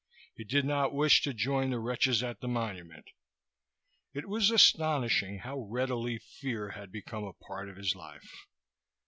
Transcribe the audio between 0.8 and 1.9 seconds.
wish to join the